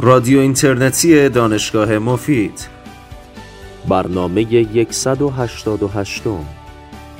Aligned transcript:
رادیو 0.00 0.40
اینترنتی 0.40 1.28
دانشگاه 1.28 1.98
مفید. 1.98 2.68
برنامه 3.88 4.66
188 4.90 6.22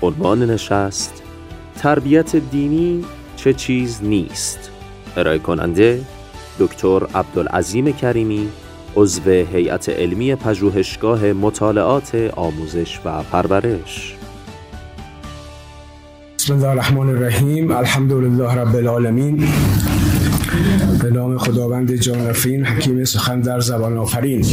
عنوان 0.02 0.50
نشست 0.50 1.22
تربیت 1.78 2.36
دینی 2.36 3.04
چه 3.36 3.52
چیز 3.52 4.00
نیست. 4.02 4.70
ارائه 5.16 5.38
کننده 5.38 6.00
دکتر 6.58 7.00
عبدالعظیم 7.14 7.92
کریمی 7.92 8.48
عضو 8.96 9.30
هیئت 9.30 9.88
علمی 9.88 10.34
پژوهشگاه 10.34 11.32
مطالعات 11.32 12.14
آموزش 12.36 13.00
و 13.04 13.22
پرورش. 13.22 14.16
بسم 16.38 16.54
الله 16.54 16.68
الرحمن 16.68 17.08
الرحیم. 17.08 17.70
الحمدلله 17.70 18.54
رب 18.54 18.76
العالمین. 18.76 19.48
به 21.02 21.10
نام 21.10 21.38
خداوند 21.38 21.94
جانفین 21.94 22.66
حکیم 22.66 23.04
سخن 23.04 23.40
در 23.40 23.60
زبان 23.60 23.98
آفرین. 23.98 24.44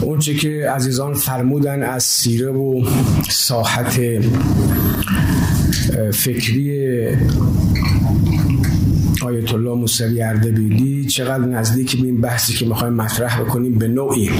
اونچه 0.00 0.34
که 0.34 0.70
عزیزان 0.70 1.14
فرمودن 1.14 1.82
از 1.82 2.04
سیره 2.04 2.48
و 2.48 2.84
ساحت 3.30 4.00
فکری 6.12 7.06
آیت 9.22 9.54
الله 9.54 9.74
موسوی 9.74 10.22
اردبیلی 10.22 11.06
چقدر 11.06 11.44
نزدیک 11.44 11.96
به 11.96 12.06
این 12.06 12.20
بحثی 12.20 12.52
که 12.52 12.66
می‌خوایم 12.66 12.94
مطرح 12.94 13.40
بکنیم 13.40 13.74
به 13.78 13.88
نوعی. 13.88 14.30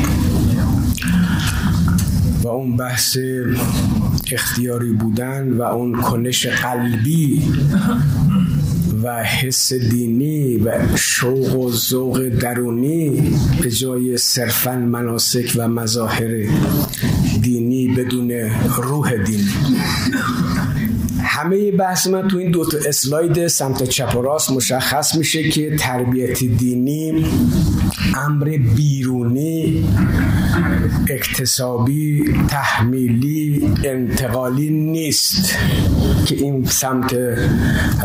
و 2.43 2.49
اون 2.49 2.77
بحث 2.77 3.19
اختیاری 4.33 4.93
بودن 4.93 5.53
و 5.53 5.63
اون 5.63 6.01
کنش 6.01 6.47
قلبی 6.47 7.43
حس 9.09 9.73
دینی 9.73 10.57
و 10.57 10.97
شوق 10.97 11.57
و 11.57 11.73
ذوق 11.73 12.29
درونی 12.29 13.37
به 13.63 13.71
جای 13.71 14.17
صرفا 14.17 14.77
مناسک 14.77 15.53
و 15.57 15.69
مظاهر 15.69 16.49
دینی 17.43 17.89
بدون 17.89 18.31
روح 18.77 19.17
دینی. 19.17 19.55
همه 21.39 21.71
بحث 21.71 22.07
من 22.07 22.29
تو 22.29 22.39
این 22.39 22.51
دو 22.51 22.65
تا 22.65 22.79
اسلاید 22.89 23.47
سمت 23.47 23.83
چپ 23.83 24.17
و 24.17 24.23
راست 24.23 24.51
مشخص 24.51 25.15
میشه 25.15 25.51
که 25.51 25.77
تربیت 25.77 26.39
دینی 26.45 27.27
امر 28.27 28.45
بیرونی 28.77 29.89
اکتسابی 31.11 32.25
تحمیلی 32.49 33.75
انتقالی 33.85 34.71
نیست 34.71 35.59
که 36.27 36.35
این 36.35 36.65
سمت 36.65 37.17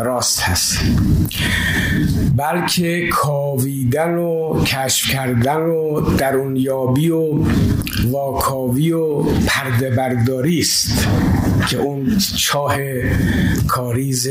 راست 0.04 0.42
هست. 0.42 0.80
بلکه 2.36 3.08
کاویدن 3.12 4.16
و 4.16 4.64
کشف 4.64 5.10
کردن 5.10 5.62
و 5.62 6.02
درونیابی 6.02 7.10
و 7.10 7.46
واکاوی 8.12 8.92
و 8.92 9.24
پرده 9.24 9.90
برداری 9.90 10.60
است. 10.60 11.08
که 11.70 11.78
اون 11.78 12.18
چاه 12.38 12.76
کاریز 13.68 14.28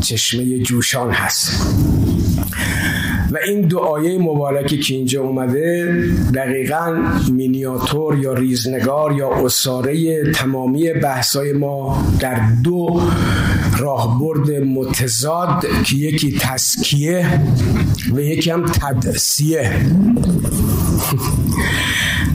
چشمه 0.00 0.58
جوشان 0.58 1.10
هست. 1.10 1.74
و 3.30 3.38
این 3.46 3.60
دو 3.60 3.78
آیه 3.78 4.18
مبارکه 4.18 4.78
که 4.78 4.94
اینجا 4.94 5.22
اومده 5.22 5.94
دقیقا 6.34 7.02
مینیاتور 7.32 8.18
یا 8.18 8.32
ریزنگار 8.32 9.12
یا 9.12 9.28
اصاره 9.28 10.22
تمامی 10.32 10.92
بحثای 10.92 11.52
ما 11.52 12.04
در 12.20 12.40
دو 12.64 13.00
راهبرد 13.78 14.50
متضاد 14.50 15.66
که 15.84 15.96
یکی 15.96 16.38
تسکیه 16.40 17.40
و 18.14 18.20
یکی 18.20 18.50
هم 18.50 18.64
تدسیه. 18.66 19.72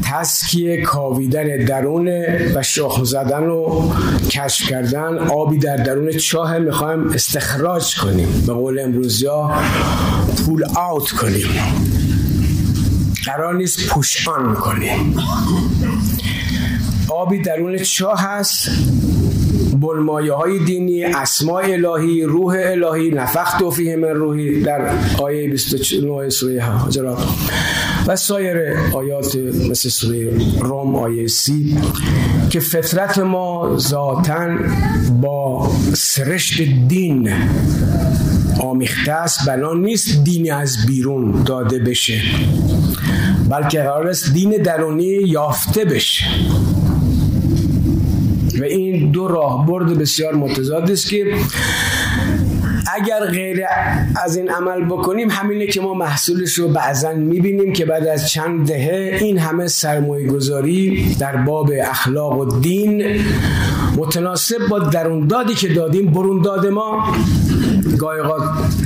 تسکیه 0.09 0.81
کاویدن 0.81 1.65
درون 1.65 2.07
و 2.55 2.61
شخم 2.63 3.03
زدن 3.03 3.43
و 3.43 3.91
کشف 4.29 4.69
کردن. 4.69 5.17
آبی 5.17 5.57
در 5.57 5.75
درون 5.75 6.11
چاه 6.11 6.57
می‌خوایم 6.57 7.09
استخراج 7.09 7.95
کنیم. 7.95 8.43
به 8.47 8.53
قول 8.53 8.79
امروزی 8.79 9.25
ها 9.25 9.53
پول 10.45 10.65
آوت 10.75 11.11
کنیم. 11.11 11.47
قرار 13.25 13.55
نیست 13.55 13.87
پوش 13.87 14.27
آن 14.27 14.55
کنیم. 14.55 15.17
آبی 17.09 17.41
درون 17.41 17.77
چاه 17.77 18.19
هست. 18.21 18.69
بلمایه 19.81 20.33
های 20.33 20.59
دینی 20.59 21.03
اسماء 21.03 21.63
الهی 21.63 22.23
روح 22.23 22.55
الهی 22.59 23.11
نفخت 23.11 23.69
فیه 23.69 23.95
من 23.95 24.07
روحی 24.07 24.61
در 24.61 24.91
آیه 25.17 25.49
29 25.49 26.29
سوره 26.29 26.63
حجرات. 26.63 27.27
و 28.09 28.15
سایر 28.15 28.77
آیات 28.93 29.35
مثل 29.69 29.89
سوره 29.89 30.31
روم 30.59 30.95
آیه 30.95 31.27
سی 31.27 31.77
که 32.49 32.59
فطرت 32.59 33.19
ما 33.19 33.77
ذاتا 33.77 34.47
با 35.21 35.71
سرشت 35.93 36.61
دین 36.87 37.31
آمیخته 38.59 39.11
است 39.11 39.47
بنا 39.47 39.73
نیست 39.73 40.23
دینی 40.23 40.51
از 40.51 40.77
بیرون 40.87 41.43
داده 41.43 41.79
بشه 41.79 42.21
بلکه 43.49 43.79
قرار 43.79 44.07
است 44.07 44.33
دین 44.33 44.49
درونی 44.49 45.05
یافته 45.05 45.85
بشه. 45.85 46.25
و 48.59 48.63
این 48.63 49.11
دو 49.11 49.27
راهبرد 49.27 49.97
بسیار 49.97 50.35
متضاد 50.35 50.91
است 50.91 51.09
که 51.09 51.35
اگر 52.95 53.25
غیر 53.25 53.61
از 54.23 54.37
این 54.37 54.49
عمل 54.49 54.85
بکنیم 54.85 55.29
همینه 55.29 55.67
که 55.67 55.81
ما 55.81 55.93
محصولش 55.93 56.53
رو 56.53 56.67
بعضا 56.67 57.13
می‌بینیم 57.13 57.73
که 57.73 57.85
بعد 57.85 58.07
از 58.07 58.29
چند 58.29 58.67
دهه 58.67 59.17
این 59.21 59.37
همه 59.37 59.67
سرمایه 59.67 60.27
گذاری 60.27 61.15
در 61.19 61.35
باب 61.35 61.71
اخلاق 61.81 62.37
و 62.37 62.59
دین 62.59 63.21
متناسب 63.97 64.67
با 64.69 64.79
درون 64.79 65.27
دادی 65.27 65.53
که 65.53 65.67
دادیم 65.67 66.11
برون 66.11 66.41
داد 66.41 66.67
ما 66.67 67.13
گاهی 67.97 68.21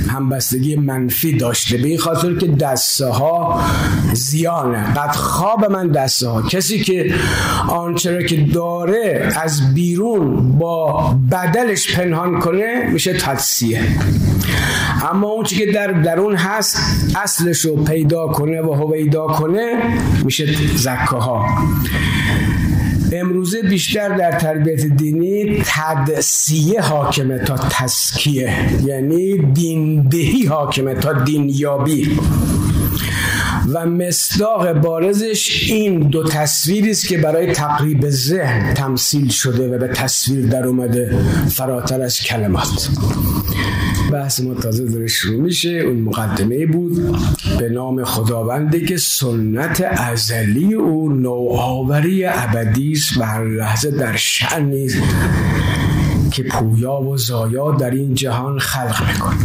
همبستگی 0.08 0.76
منفی 0.76 1.36
داشته. 1.36 1.76
به 1.76 1.88
این 1.88 1.98
خاطر 1.98 2.34
که 2.34 2.46
دسته 2.46 3.06
ها 3.06 3.60
زیانه 4.12 4.94
قد 4.94 5.14
خواب 5.14 5.70
من 5.70 5.88
دسته 5.88 6.28
ها 6.28 6.42
کسی 6.42 6.82
که 6.82 7.14
آنچه 7.68 8.24
که 8.24 8.36
داره 8.36 9.32
از 9.42 9.74
بیرون 9.74 10.58
با 10.58 11.14
بدلش 11.32 11.96
پنهان 11.96 12.40
کنه 12.40 12.90
میشه 12.90 13.12
تدسیه. 13.12 13.80
اما 15.10 15.28
اون 15.28 15.44
که 15.44 15.66
در 15.72 15.86
درون 15.86 16.36
هست 16.36 16.78
اصلش 17.16 17.60
رو 17.60 17.84
پیدا 17.84 18.26
کنه 18.26 18.62
و 18.62 18.72
هویدا 18.72 19.26
کنه 19.26 19.98
میشه 20.24 20.46
زکاها. 20.76 21.46
امروزه 23.12 23.62
بیشتر 23.62 24.08
در 24.08 24.38
تربیت 24.38 24.86
دینی 24.86 25.62
تدسیه 25.66 26.80
حاکمه 26.80 27.38
تا 27.38 27.56
تسکیه 27.56 28.52
یعنی 28.84 29.38
دیندهی 29.38 30.46
حاکمه 30.46 30.94
تا 30.94 31.12
دینیابی. 31.12 32.18
و 33.72 33.86
مصداق 33.86 34.72
بارزش 34.72 35.70
این 35.70 35.98
دو 35.98 36.24
تصویری 36.24 36.90
است 36.90 37.08
که 37.08 37.18
برای 37.18 37.52
تقریب 37.52 38.10
ذهن 38.10 38.74
تمثیل 38.74 39.28
شده 39.28 39.76
و 39.76 39.78
به 39.78 39.88
تصویر 39.88 40.46
در 40.46 40.66
اومده 40.66 41.18
فراتر 41.48 42.02
از 42.02 42.20
کلمات. 42.20 42.88
بحث 44.12 44.40
ما 44.40 44.54
تازه 44.54 44.84
داره 44.84 45.06
شروع 45.06 45.42
میشه. 45.42 45.68
اون 45.68 45.96
مقدمه 46.00 46.66
بود 46.66 47.18
به 47.58 47.68
نام 47.68 48.04
خداوندی 48.04 48.86
که 48.86 48.96
سنت 48.96 49.80
ازلی 49.80 50.74
او 50.74 51.12
نوآوری 51.12 52.24
ابدی 52.24 52.92
است 52.92 53.16
و 53.16 53.22
هر 53.22 53.44
لحظه 53.44 53.90
در 53.90 54.16
شعنی 54.16 54.88
که 56.32 56.42
پویا 56.42 57.00
و 57.00 57.16
زایا 57.16 57.70
در 57.70 57.90
این 57.90 58.14
جهان 58.14 58.58
خلق 58.58 59.08
می‌کنه. 59.12 59.36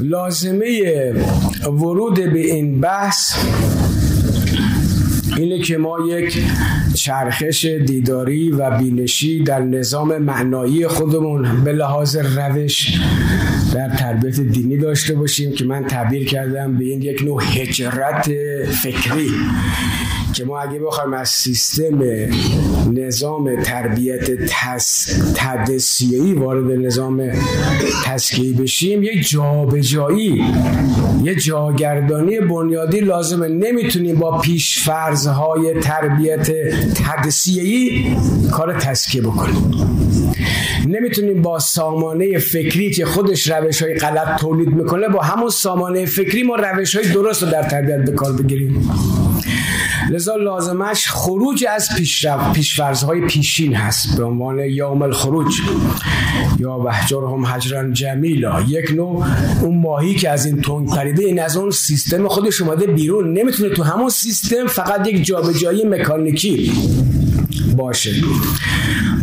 لازمه 0.00 1.12
ورود 1.64 2.14
به 2.14 2.40
این 2.40 2.80
بحث 2.80 3.34
اینه 5.36 5.58
که 5.58 5.78
ما 5.78 5.96
یک 6.08 6.44
چرخش 7.00 7.64
دیداری 7.64 8.50
و 8.50 8.78
بینشی 8.78 9.42
در 9.42 9.60
نظام 9.60 10.18
معنایی 10.18 10.86
خودمون 10.86 11.64
به 11.64 11.72
لحاظ 11.72 12.16
روش 12.16 12.98
در 13.74 13.88
تربیت 13.88 14.40
دینی 14.40 14.76
داشته 14.76 15.14
باشیم 15.14 15.52
که 15.52 15.64
من 15.64 15.84
تعبیر 15.84 16.28
کردم 16.28 16.78
به 16.78 16.84
این 16.84 17.02
یک 17.02 17.22
نوع 17.22 17.42
هجرت 17.44 18.30
فکری. 18.82 19.30
که 20.34 20.44
ما 20.44 20.60
اگه 20.60 20.78
بخوایم 20.78 21.12
از 21.12 21.28
سیستم 21.28 22.04
نظام 22.92 23.62
تربیت 23.62 24.30
تدسیهی 25.34 26.34
وارد 26.34 26.70
نظام 26.86 27.30
تسکیه 28.04 28.52
بشیم 28.52 29.02
یک 29.02 29.28
جابجایی 29.28 30.44
یه 31.24 31.34
جاگردانی 31.34 32.40
بنیادی 32.40 33.00
لازمه. 33.00 33.48
نمی‌تونیم 33.48 34.16
با 34.16 34.38
پیش 34.38 34.80
فرضهای 34.84 35.74
تربیت 35.80 36.50
تدسیهی 36.94 38.16
کار 38.52 38.80
تسکیه 38.80 39.22
بکنیم. 39.22 39.74
نمی‌تونیم 40.88 41.42
با 41.42 41.58
سامانه 41.58 42.38
فکری 42.38 42.90
که 42.90 43.04
خودش 43.04 43.50
روش 43.50 43.82
های 43.82 43.94
غلط 43.94 44.40
تولید 44.40 44.68
می‌کنه 44.68 45.08
با 45.08 45.20
همون 45.20 45.50
سامانه 45.50 46.06
فکری 46.06 46.42
ما 46.42 46.56
روش 46.56 46.96
های 46.96 47.12
درست 47.12 47.42
رو 47.42 47.50
در 47.50 47.62
تربیت 47.62 48.04
به 48.04 48.12
کار 48.12 48.32
بگیریم. 48.32 48.90
لذا 50.10 50.36
لازمش 50.36 51.08
خروج 51.08 51.64
از 51.74 51.88
پیشفرزهای 52.54 53.18
های 53.20 53.28
پیشین 53.28 53.74
هست. 53.74 54.16
به 54.16 54.24
عنوان 54.24 54.58
یوم 54.58 55.02
الخروج. 55.02 55.60
یا 56.58 56.78
هم 57.28 57.46
حجران 57.46 57.92
جمیلا. 57.92 58.60
یک 58.60 58.90
نوع 58.90 59.26
اون 59.62 59.78
ماهی 59.78 60.14
که 60.14 60.30
از 60.30 60.46
این 60.46 60.62
تنگ 60.62 60.88
پریده 60.88 61.24
این 61.24 61.40
از 61.40 61.56
اون 61.56 61.70
سیستم 61.70 62.28
خودش 62.28 62.60
اومده 62.60 62.86
بیرون. 62.86 63.32
نمی‌تونه 63.32 63.68
تو 63.68 63.82
همون 63.82 64.08
سیستم 64.08 64.66
فقط 64.66 65.06
یک 65.06 65.24
جابجایی 65.24 65.84
مکانیکی 65.84 66.72
باشه. 67.76 68.14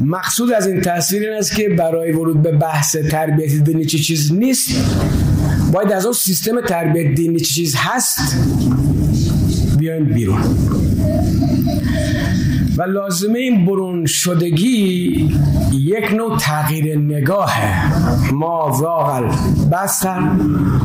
مقصود 0.06 0.51
از 0.51 0.68
این 0.68 0.81
تصویر 0.81 1.24
این 1.24 1.38
است 1.38 1.56
که 1.56 1.69
برای 1.69 2.12
ورود 2.12 2.42
به 2.42 2.51
بحث 2.51 2.95
تربیت 2.95 3.63
دینی 3.63 3.86
چه 3.86 3.98
چیز 3.98 4.34
نیست. 4.34 4.69
باید 5.74 5.92
از 5.92 6.06
اون 6.06 6.13
سیستم 6.13 6.62
تربیت 6.62 7.16
دینی 7.16 7.39
چه 7.39 7.54
چیز 7.54 7.75
هست. 7.75 8.36
بیایم 9.88 10.06
بیرون. 10.06 10.42
و 12.78 12.81
لازمه 12.81 13.39
این 13.39 13.66
برون 13.66 14.06
شدگی 14.06 15.30
یک 15.74 16.13
نوع 16.13 16.38
تغییر 16.38 16.98
نگاهه 16.98 17.94
ما 18.34 18.72
واقع 18.81 19.22
بستر 19.72 20.19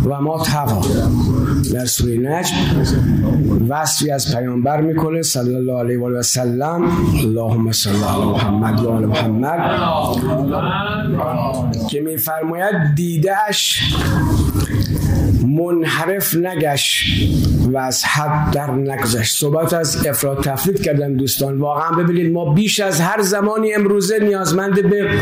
و 0.05 0.21
ما 0.21 0.43
تقا 0.43 0.87
در 1.73 1.85
سوره 1.85 2.17
نجم 2.17 2.57
وصفی 3.69 4.11
از 4.11 4.37
پیامبر 4.37 4.81
می‌کنه 4.81 5.23
صلی 5.23 5.55
الله 5.55 5.79
علیه 5.79 5.99
و 5.99 6.23
سلم 6.23 6.83
اللهم 7.25 7.73
صل 7.73 7.91
علی 7.91 8.25
محمد 8.25 8.81
و 8.81 8.91
آل 8.91 9.07
محمد 9.07 9.61
که 11.91 12.01
میفرماید 12.01 12.75
دیدهش 12.97 13.83
منحرف 15.57 16.35
نگشت 16.35 17.07
و 17.73 17.79
از 17.79 18.05
حد 18.05 18.51
در 18.51 18.71
نگذشت. 18.71 19.37
صحبت 19.37 19.73
از 19.73 20.07
افراد 20.07 20.45
تفرید 20.45 20.83
کردن 20.83 21.15
دوستان. 21.15 21.59
واقعا 21.59 21.91
ببینید 21.91 22.33
ما 22.33 22.55
بیش 22.55 22.81
از 22.81 23.01
هر 23.01 23.23
زمانی 23.23 23.75
امروزه 23.75 24.19
نیازمند 24.19 24.91
به 24.91 25.21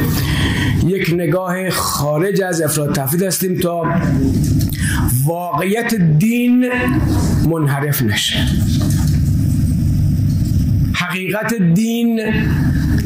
یک 0.86 1.10
نگاه 1.14 1.70
خارج 1.70 2.42
از 2.42 2.62
افراد 2.62 2.94
تفرید 2.94 3.22
هستیم 3.22 3.58
تا 3.58 3.84
واقعیت 5.26 5.94
دین 5.94 6.70
منحرف 7.48 8.02
نشه. 8.02 8.46
حقیقت 10.92 11.54
دین 11.54 12.20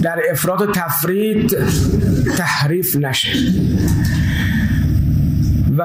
در 0.03 0.19
افراد 0.31 0.61
و 0.61 0.73
تفرید 0.73 1.57
تحریف 2.37 2.97
نشه. 2.97 3.31
و 5.79 5.85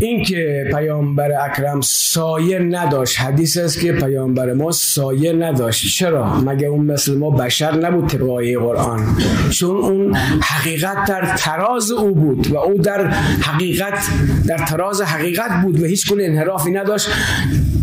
اینکه 0.00 0.64
پیامبر 0.74 1.32
اکرم 1.44 1.80
سایه 1.80 2.58
نداشت. 2.58 3.20
حدیث 3.20 3.56
است 3.56 3.80
که 3.80 3.92
پیامبر 3.92 4.52
ما 4.52 4.72
سایه 4.72 5.32
نداشت. 5.32 5.96
چرا؟ 5.96 6.40
مگه 6.40 6.66
اون 6.66 6.86
مثل 6.86 7.18
ما 7.18 7.30
بشر 7.30 7.76
نبود 7.76 8.08
طبق 8.08 8.58
قرآن؟ 8.58 9.16
چون 9.50 9.76
اون 9.76 10.14
حقیقت 10.42 10.96
در 11.08 11.36
تراز 11.36 11.90
او 11.90 12.14
بود 12.14 12.46
و 12.50 12.56
او 12.56 12.78
در 12.78 13.10
حقیقت 13.40 13.98
در 14.46 14.58
تراز 14.58 15.00
حقیقت 15.00 15.62
بود 15.62 15.82
و 15.82 15.84
هیچ 15.84 16.08
گونه 16.08 16.24
انحرافی 16.24 16.70
نداشت. 16.70 17.08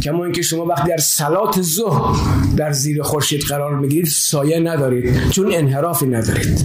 کما 0.03 0.23
اینکه 0.23 0.41
شما 0.41 0.65
وقتی 0.65 0.89
در 0.89 0.97
سلات 0.97 1.61
ظهر 1.61 2.15
در 2.57 2.71
زیر 2.71 3.01
خورشید 3.01 3.41
قرار 3.41 3.75
می‌گیرید 3.75 4.07
سایه 4.07 4.59
ندارید. 4.59 5.29
چون 5.29 5.53
انحرافی 5.53 6.05
ندارید. 6.05 6.61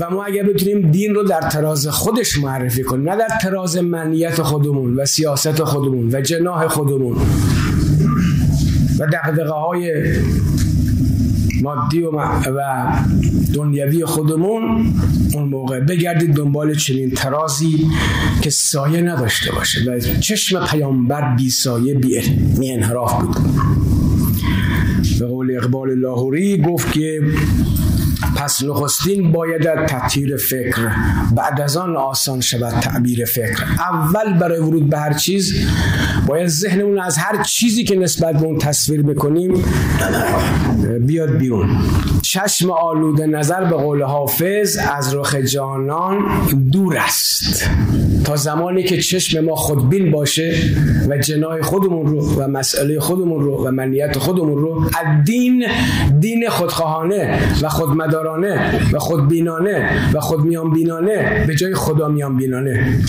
و 0.00 0.10
ما 0.10 0.24
اگر 0.24 0.42
بتونیم 0.42 0.90
دین 0.90 1.14
رو 1.14 1.22
در 1.22 1.40
تراز 1.40 1.86
خودش 1.86 2.38
معرفی 2.38 2.82
کنیم 2.82 3.10
نه 3.10 3.16
در 3.16 3.38
تراز 3.42 3.76
منیت 3.76 4.42
خودمون 4.42 4.96
و 4.96 5.06
سیاست 5.06 5.64
خودمون 5.64 6.14
و 6.14 6.20
جناح 6.20 6.68
خودمون 6.68 7.16
و 8.98 9.06
دقدقه 9.06 9.52
های 9.52 10.04
مادی 11.62 12.02
و, 12.02 12.10
و 12.50 12.86
دنیوی 13.54 14.04
خودمون 14.04 14.92
اون 15.34 15.48
موقع 15.48 15.80
بگردید 15.80 16.34
دنبال 16.34 16.74
چنین 16.74 17.10
ترازی 17.10 17.86
که 18.42 18.50
سایه 18.50 19.00
نداشته 19.00 19.52
باشه 19.52 19.90
و 19.90 20.00
چشم 20.20 20.66
پیامبر 20.66 21.36
بی 21.36 21.50
سایه 21.50 21.94
بی 21.94 22.72
انحراف 22.72 23.22
بود. 23.22 23.36
به 25.18 25.26
قول 25.26 25.56
اقبال 25.56 25.98
لاهوری 25.98 26.62
گفت 26.62 26.92
که 26.92 27.20
پس 28.40 28.62
نخستین 28.62 29.32
باید 29.32 29.86
تطهیر 29.86 30.36
فکر 30.36 30.90
بعد 31.36 31.60
از 31.60 31.76
آن 31.76 31.96
آسان 31.96 32.40
شود 32.40 32.80
تعبیر 32.80 33.24
فکر. 33.24 33.64
اول 33.78 34.38
برای 34.38 34.58
ورود 34.58 34.90
به 34.90 34.98
هر 34.98 35.12
چیز 35.12 35.54
باید 36.26 36.48
ذهنمون 36.48 36.98
از 36.98 37.18
هر 37.18 37.42
چیزی 37.42 37.84
که 37.84 37.96
نسبت 37.96 38.34
به 38.34 38.44
اون 38.44 38.58
تصویر 38.58 39.02
بکنیم 39.02 39.64
بیاد 41.00 41.30
بیرون. 41.30 41.78
چشم 42.22 42.70
آلوده 42.70 43.26
نظر 43.26 43.64
به 43.64 43.76
قول 43.76 44.02
حافظ 44.02 44.78
از 44.96 45.14
رخ 45.14 45.34
جانان 45.34 46.18
دور 46.72 46.96
است. 46.96 47.70
تا 48.24 48.36
زمانی 48.36 48.82
که 48.82 49.02
چشم 49.02 49.40
ما 49.40 49.54
خودبین 49.54 50.10
باشه 50.10 50.54
و 51.08 51.18
جنای 51.18 51.62
خودمون 51.62 52.06
رو 52.06 52.34
و 52.34 52.48
مسئله 52.48 53.00
خودمون 53.00 53.44
رو 53.44 53.66
و 53.66 53.70
منیت 53.70 54.18
خودمون 54.18 54.58
رو 54.58 54.84
از 54.84 55.24
دین 55.24 55.66
دین 56.20 56.48
خودخواهانه 56.48 57.38
و 57.62 57.68
خودمدارانه 57.68 58.29
و 58.92 58.98
خودبینانه 58.98 59.90
و 60.14 60.20
خودمیان 60.20 60.70
بینانه 60.70 61.44
به 61.46 61.54
جای 61.54 61.74
خدا 61.74 62.08
میان 62.08 62.36
بینانه 62.36 63.00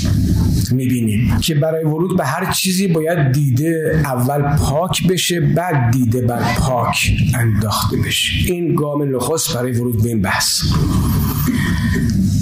می‌بینیم 0.71 1.37
که 1.41 1.55
برای 1.55 1.83
ورود 1.83 2.17
به 2.17 2.25
هر 2.25 2.51
چیزی 2.51 2.87
باید 2.87 3.31
دیده 3.31 4.01
اول 4.05 4.57
پاک 4.57 5.07
بشه 5.07 5.39
بعد 5.39 5.91
دیده 5.91 6.21
بر 6.21 6.41
پاک 6.57 7.11
انداخته 7.39 7.97
بشه. 7.97 8.53
این 8.53 8.75
گام 8.75 9.15
نخست 9.15 9.57
برای 9.57 9.71
ورود 9.71 10.03
به 10.03 10.09
این 10.09 10.21
بحث. 10.21 10.61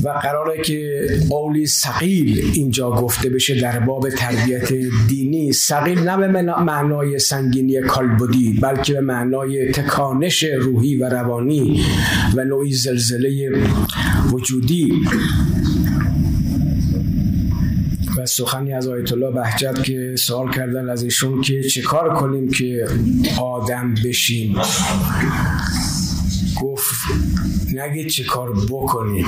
و 0.04 0.10
قراره 0.10 0.62
که 0.62 1.08
قولی 1.30 1.66
سقیل 1.68 2.52
اینجا 2.54 2.92
گفته 2.92 3.30
بشه 3.30 3.62
در 3.62 3.80
باب 3.80 4.10
تربیت 4.10 4.74
دینی. 5.08 5.54
سقیل 5.54 6.00
نه 6.00 6.18
به 6.18 6.42
معنای 6.42 7.20
سنگینی 7.20 7.82
کالبدی 7.82 8.60
بلکه 8.62 8.94
به 8.94 9.02
معنای 9.02 9.72
تکانش 9.72 10.44
روحی 10.44 10.98
و 10.98 11.10
روانی 11.10 11.86
و 12.36 12.44
نوعی 12.44 12.72
زلزله 12.72 13.52
وجودی. 14.32 14.94
و 18.18 18.26
سخنی 18.26 18.74
از 18.74 18.88
آیت 18.88 19.12
الله 19.12 19.32
بهجت 19.32 19.84
که 19.84 20.16
سوال 20.18 20.52
کردن 20.52 20.90
از 20.90 21.04
ایشون 21.04 21.42
که 21.42 21.64
چه 21.64 21.82
کار 21.82 22.14
کنیم 22.14 22.52
که 22.52 22.88
آدم 23.42 23.94
بشیم؟ 24.06 24.56
نگید 27.74 28.08
چه 28.08 28.24
کار 28.24 28.54
بکنیم 28.70 29.26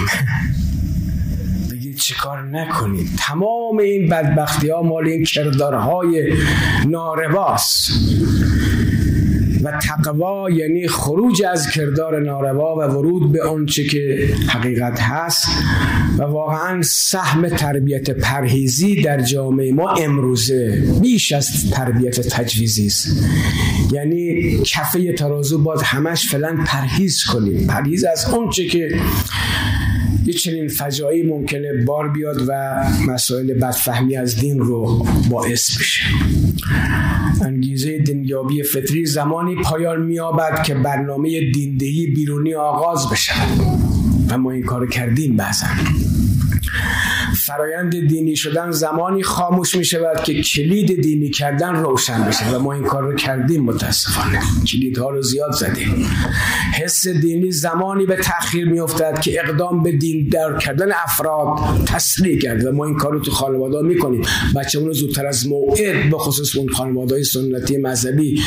بگید 1.71 1.97
چه 1.97 2.15
کار 2.15 2.41
نکنید. 2.41 3.07
تمام 3.19 3.77
این 3.77 4.09
بدبختی 4.09 4.69
ها 4.69 4.81
مال 4.81 5.07
این 5.07 5.23
کردارهای 5.23 6.33
نارواست. 6.87 7.91
و 9.63 9.71
تقوا 9.71 10.49
یعنی 10.49 10.87
خروج 10.87 11.43
از 11.43 11.69
کردار 11.69 12.19
ناروا 12.19 12.75
و 12.75 12.79
ورود 12.79 13.31
به 13.31 13.43
آنچه 13.43 13.83
که 13.83 14.29
حقیقت 14.47 14.99
هست 14.99 15.47
و 16.17 16.23
واقعا 16.23 16.81
سهم 16.81 17.49
تربیت 17.49 18.09
پرهیزی 18.09 19.01
در 19.01 19.21
جامعه 19.21 19.71
ما 19.71 19.89
امروزه 19.89 20.83
بیش 21.01 21.31
از 21.31 21.71
تربیت 21.71 22.19
تجویزی 22.19 22.85
است. 22.85 23.25
یعنی 23.91 24.57
کفه 24.65 25.13
ترازو 25.13 25.57
باید 25.63 25.81
همش 25.81 26.27
فعلا 26.27 26.57
پرهیز 26.67 27.23
کنیم. 27.23 27.67
پرهیز 27.67 28.03
از 28.03 28.25
آنچه 28.25 28.65
که 28.65 28.99
یه 30.31 30.37
چنین 30.37 30.67
فجایی 30.67 31.23
ممکنه 31.23 31.85
بار 31.85 32.09
بیاد 32.09 32.37
و 32.47 32.83
مسائل 33.07 33.53
بدفهمی 33.53 34.15
از 34.15 34.35
دین 34.35 34.59
رو 34.59 35.05
باعث 35.29 35.77
بشه. 35.77 36.03
انگیزه 37.41 37.97
دنیابی 37.97 38.63
فطری 38.63 39.05
زمانی 39.05 39.55
پایان 39.55 40.01
میابد 40.01 40.63
که 40.63 40.75
برنامه 40.75 41.51
دیندهی 41.51 42.07
بیرونی 42.07 42.53
آغاز 42.53 43.09
بشه 43.09 43.33
و 44.29 44.37
ما 44.37 44.51
این 44.51 44.63
کار 44.63 44.87
کردیم 44.87 45.35
بعضا. 45.35 45.67
فرایند 47.45 48.07
دینی 48.07 48.35
شدن 48.35 48.71
زمانی 48.71 49.23
خاموش 49.23 49.75
می 49.75 49.85
شود 49.85 50.23
که 50.23 50.41
کلید 50.41 51.01
دینی 51.01 51.29
کردن 51.29 51.75
روشن 51.75 52.23
بشه 52.23 52.55
و 52.55 52.59
ما 52.59 52.73
این 52.73 52.83
کار 52.83 53.03
رو 53.03 53.15
کردیم 53.15 53.63
متاسفانه. 53.63 54.39
کلیدها 54.71 55.09
رو 55.09 55.21
زیاد 55.21 55.51
زدیم. 55.51 56.07
حس 56.73 57.07
دینی 57.07 57.51
زمانی 57.51 58.05
به 58.05 58.15
تاخیر 58.15 58.69
می 58.69 58.79
افتد 58.79 59.19
که 59.19 59.39
اقدام 59.39 59.83
به 59.83 59.91
دین 59.91 60.27
در 60.27 60.57
کردن 60.57 60.91
افراد 60.91 61.85
تسریع 61.85 62.39
کرد 62.39 62.65
و 62.65 62.71
ما 62.71 62.85
این 62.85 62.95
کار 62.95 63.11
رو 63.11 63.19
تو 63.19 63.31
خانواده 63.31 63.87
می 63.87 63.97
کنیم 63.97 64.21
بچه 64.55 64.79
رو 64.79 64.93
زودتر 64.93 65.25
از 65.25 65.47
موعد 65.47 66.09
به 66.09 66.17
خصوص 66.17 66.55
اون 66.55 66.69
خانواده 66.69 67.23
سنتی 67.23 67.77
مذهبی 67.77 68.41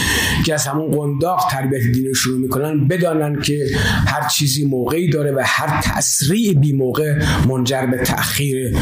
که 0.46 0.54
از 0.54 0.66
همون 0.66 0.90
قنداق 0.90 1.48
تربیت 1.50 1.82
دینی 1.92 2.08
رو 2.08 2.14
شروع 2.14 2.38
می‌کنن 2.38 2.88
بدانن 2.88 3.40
که 3.40 3.66
هر 4.06 4.28
چیزی 4.28 4.64
موقعی 4.64 5.10
داره 5.10 5.32
و 5.32 5.42
هر 5.44 5.80
تسریع 5.80 6.54
بی 6.54 6.72
موقع 6.72 7.22
منجر 7.48 7.86
به 7.86 7.98
تأخیر 7.98 8.76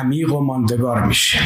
عمیق 0.00 0.32
و 0.32 0.40
ماندگار 0.40 1.06
میشه. 1.06 1.38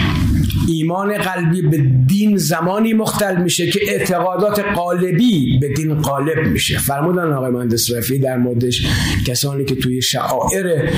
ایمان 0.69 1.19
قلبی 1.19 1.63
به 1.63 1.79
دین 2.07 2.37
زمانی 2.37 2.93
مختل 2.93 3.43
میشه 3.43 3.71
که 3.71 3.81
اعتقادات 3.89 4.61
قالبی 4.61 5.59
به 5.59 5.69
دین 5.69 5.95
قالب 5.95 6.47
میشه. 6.47 6.79
فرمودن 6.79 7.33
آقای 7.33 7.51
مهندس 7.51 7.93
رفی 7.93 8.19
در 8.19 8.37
موردش 8.37 8.87
کسانی 9.27 9.65
که 9.65 9.75
توی 9.75 10.03
شعائر 10.03 10.91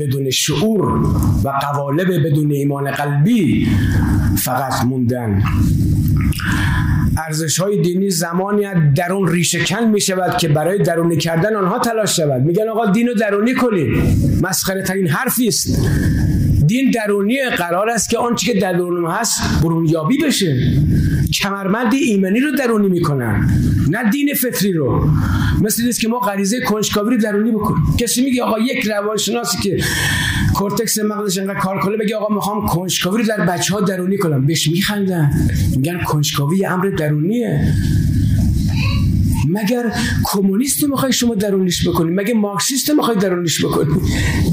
بدون 0.00 0.30
شعور 0.30 0.82
و 1.44 1.48
قوالب 1.48 2.26
بدون 2.26 2.52
ایمان 2.52 2.90
قلبی 2.90 3.68
فقط 4.36 4.84
موندن. 4.84 5.42
ارزش 7.16 7.60
های 7.60 7.82
دینی 7.82 8.10
زمانی 8.10 8.64
درون 8.96 9.28
ریشه 9.28 9.64
کن 9.64 9.84
می 9.84 10.00
شود 10.00 10.36
که 10.36 10.48
برای 10.48 10.78
درونی 10.78 11.16
کردن 11.16 11.56
آنها 11.56 11.78
تلاش 11.78 12.16
شود. 12.16 12.42
میگن 12.42 12.68
آقا 12.68 12.86
دین 12.86 13.08
رو 13.08 13.14
درونی 13.14 13.54
کنید 13.54 13.96
مسخره 14.42 14.82
ترین 14.82 15.08
حرفی 15.08 15.48
است. 15.48 15.88
دین 16.72 16.90
درونی 16.90 17.36
قرار 17.58 17.90
است 17.90 18.10
که 18.10 18.18
آنچه 18.18 18.52
که 18.52 18.60
در 18.60 18.72
درون 18.72 19.10
هست 19.10 19.42
برونیابی 19.62 20.18
بشه. 20.18 20.72
کمرمند 21.42 21.94
ایمانی 21.94 22.40
رو 22.40 22.50
درونی 22.58 22.88
می‌کنن 22.88 23.50
نه 23.90 24.10
دین 24.10 24.34
فطری 24.34 24.72
رو. 24.72 25.08
مثل 25.62 25.84
نیست 25.84 26.00
که 26.00 26.08
ما 26.08 26.18
غریزه 26.18 26.60
کنجکاوی 26.60 27.14
رو 27.14 27.22
درونی 27.22 27.50
بکنیم. 27.50 27.96
کسی 27.98 28.24
میگه 28.24 28.42
آقا 28.42 28.58
یک 28.58 28.86
روانشناسی 28.86 29.58
که 29.62 29.84
کورتکس 30.54 30.98
مغزش 30.98 31.38
انقدر 31.38 31.58
کار 31.60 31.80
کنه 31.80 31.96
بگه 31.96 32.16
آقا 32.16 32.34
می‌خوام 32.34 32.66
کنجکاوی 32.66 33.22
رو 33.22 33.28
در 33.28 33.46
بچه 33.46 33.74
ها 33.74 33.80
درونی 33.80 34.18
کنم. 34.18 34.46
بهش 34.46 34.68
میخندن. 34.68 35.30
میگن 35.76 35.98
کنجکاوی 35.98 36.66
امر 36.66 36.88
درونیه. 36.88 37.74
مگر 39.48 39.92
کمونیست 40.24 40.84
می‌خوای 40.84 41.12
شما 41.12 41.34
درونیش 41.34 41.88
بکنید 41.88 42.20
مگه 42.20 42.34
مارکسیست 42.34 42.90
می‌خوای 42.90 43.16
درونیش 43.16 43.64
بکنید 43.64 44.02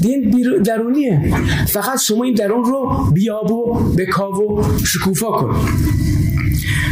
دین 0.02 0.30
درونیه. 0.62 1.34
فقط 1.66 2.00
شما 2.00 2.24
این 2.24 2.34
درون 2.34 2.64
رو 2.64 3.10
بیاب 3.14 3.52
و 3.52 3.74
بکاو 3.98 4.34
و 4.34 4.64
شکوفا 4.84 5.30
کن. 5.30 5.56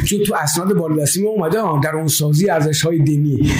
چون 0.05 0.19
تو 0.19 0.35
اسناد 0.35 0.75
بالدستی 0.75 1.27
اومده 1.27 1.59
در 1.83 1.97
اون 1.97 2.09
سازی 2.09 2.51
ارزش 2.51 2.83
های 2.83 2.99
دینی. 2.99 3.53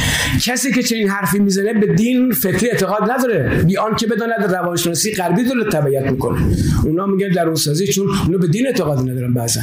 کسی 0.45 0.73
که 0.73 0.83
چنین 0.83 1.09
حرفی 1.09 1.39
می‌زنه 1.39 1.73
به 1.73 1.95
دین 1.95 2.31
فطری 2.31 2.71
اعتقاد 2.71 3.11
نداره. 3.11 3.65
بی 3.65 3.77
آن 3.77 3.97
که 3.97 4.07
بداند 4.07 4.55
روانشناسی 4.55 5.15
غربی 5.15 5.45
داره 5.45 5.71
تبعیت 5.71 6.11
می‌کنه. 6.11 6.57
اونا 6.85 7.07
میگن 7.07 7.29
در 7.29 7.47
اون 7.47 7.55
سازی 7.55 7.87
چون 7.87 8.07
اونا 8.27 8.39
به 8.39 8.49
دین 8.49 8.67
اعتقاد 8.67 9.11
ندارن 9.11 9.35
بعضا. 9.35 9.61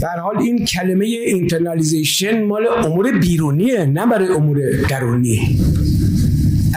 در 0.00 0.18
حال 0.22 0.38
این 0.38 0.64
کلمه 0.64 1.04
اینترنالیزیشن 1.04 2.44
مال 2.44 2.66
امور 2.84 3.18
بیرونیه 3.18 3.86
نه 3.86 4.06
برای 4.06 4.28
امور 4.28 4.58
درونی. 4.90 5.58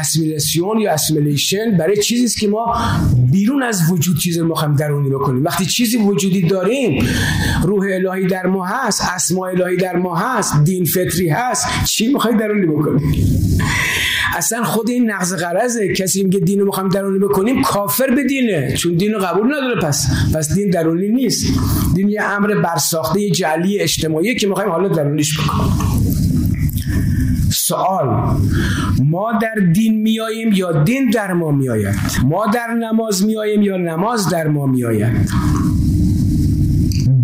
assimilation 0.02 0.80
یا 0.80 0.92
assimilation 0.92 1.78
برای 1.80 1.98
چیزی 1.98 2.26
است 2.26 2.40
که 2.40 2.48
ما 2.48 2.76
بیرون 3.32 3.64
از 3.64 3.92
وجود 3.92 4.18
چیز 4.18 4.38
رو 4.38 4.48
می‌خوایم 4.48 4.76
درونی 4.76 5.10
بکنیم. 5.10 5.44
وقتی 5.44 5.66
چیزی 5.66 5.98
وجودی 5.98 6.42
داریم 6.42 7.06
روح 7.64 7.86
الهی 7.92 8.28
در 8.28 8.48
ما 8.48 8.66
هست 8.66 9.02
اسماء 9.16 9.50
الهی 9.50 9.78
در 9.78 9.98
ما 9.98 10.16
هست 10.16 10.64
دین 10.64 10.86
فطری 10.86 11.30
هست 11.30 11.68
چی 11.86 12.08
می‌خوای 12.14 12.38
درونی 12.38 12.66
بکنیم 12.66 13.14
اصلا 14.38 14.64
خود 14.64 14.90
این 14.90 15.12
نقض 15.12 15.34
غرضه 15.34 15.94
کسی 15.94 16.24
میگه 16.24 16.40
دین 16.40 16.60
رو 16.60 16.66
می‌خوایم 16.66 16.90
درونی 16.90 17.20
بکنیم 17.20 17.62
کافر 17.62 18.16
به 18.16 18.24
دینه 18.24 18.74
چون 18.78 18.94
دین 18.96 19.12
رو 19.12 19.20
قبول 19.20 19.48
نداره. 19.48 19.82
پس 19.82 20.08
پس 20.34 20.54
دین 20.54 20.70
درونی 20.70 21.10
نیست. 21.10 21.46
دین 21.96 22.10
یه 22.10 22.24
امر 22.24 22.56
برساخته 22.56 23.30
جعلی 23.30 23.80
اجتماعی 23.80 24.36
که 24.36 24.48
می‌خوایم 24.48 24.70
حالا 24.70 24.88
درونیش 24.88 25.40
بکنیم. 25.40 25.74
سوال 27.52 28.38
ما 29.04 29.32
در 29.42 29.72
دین 29.74 30.02
میاییم 30.02 30.54
یا 30.54 30.84
دین 30.84 31.10
در 31.10 31.34
ما 31.34 31.52
میآید؟ 31.52 31.96
ما 32.24 32.46
در 32.48 32.68
نماز 32.68 33.26
میاییم 33.26 33.62
یا 33.62 33.78
نماز 33.78 34.30
در 34.30 34.48
ما 34.48 34.66
میآید؟ 34.66 35.30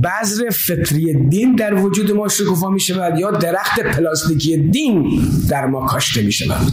بذر 0.04 0.50
فطری 0.50 1.14
دین 1.14 1.56
در 1.56 1.74
وجود 1.74 2.12
ما 2.12 2.28
شکوفا 2.28 2.70
می 2.70 2.80
شود 2.80 3.20
یا 3.20 3.32
درخت 3.32 3.80
پلاستیکی 3.80 4.58
دین 4.58 5.22
در 5.50 5.66
ما 5.66 5.86
کاشته 5.86 6.22
می 6.22 6.32
شود 6.32 6.72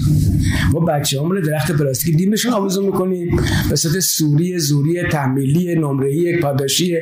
ما 0.73 0.81
بچه 0.81 1.21
همون 1.21 1.41
درخت 1.41 1.73
پلاستیکی 1.73 2.17
دین 2.17 2.31
بهشون 2.31 2.53
آویزون 2.53 2.85
می‌کنیم. 2.85 3.41
به 3.71 3.77
صورت 3.77 4.01
سوری 4.01 4.59
زوری 4.59 5.03
تحمیلی 5.03 5.75
نمرهی 5.75 6.37
پاداشی 6.37 6.99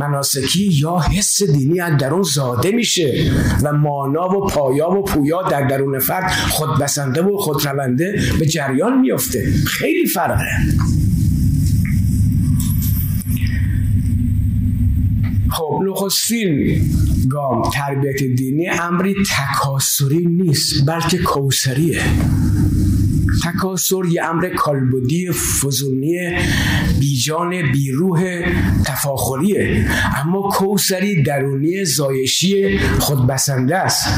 مناسکی 0.00 0.70
یا 0.72 0.98
حس 0.98 1.42
دینی 1.42 1.80
از 1.80 1.96
درون 1.98 2.22
زاده 2.22 2.70
میشه 2.70 3.30
و 3.62 3.72
مانا 3.72 4.28
و 4.28 4.46
پایا 4.46 4.90
و 4.90 5.04
پویا 5.04 5.42
در 5.42 5.66
درون 5.66 5.98
فرد 5.98 6.30
خود 6.30 6.78
بسنده 6.78 7.22
و 7.22 7.36
خود 7.36 7.66
رونده 7.66 8.20
به 8.38 8.46
جریان 8.46 9.00
میافته. 9.00 9.52
خیلی 9.66 10.06
فرقه. 10.06 10.46
خب 15.60 15.80
نخستین 15.86 16.80
گام 17.30 17.70
تربیت 17.70 18.22
دینی 18.36 18.68
امری 18.68 19.14
تکاسری 19.14 20.26
نیست 20.26 20.86
بلکه 20.86 21.18
کوسریه 21.18 22.02
تکاسر 23.44 24.04
یه 24.10 24.24
امر 24.24 24.48
کالبدی 24.48 25.30
فزونی 25.32 26.38
بیجان 27.00 27.72
بیروح 27.72 28.42
تفاخریه. 28.84 29.86
اما 30.24 30.42
کوسری 30.42 31.22
درونی 31.22 31.84
زایشی 31.84 32.78
خودبسنده 32.78 33.76
است. 33.76 34.08